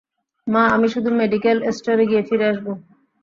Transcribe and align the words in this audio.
মা, 0.47 0.63
আমি 0.67 0.87
শুধু 0.89 1.09
মেডিকেল 1.19 1.57
স্টোরে 1.77 2.05
গিয়ে 2.09 2.23
ফিরে 2.27 2.45
আসব। 2.51 2.65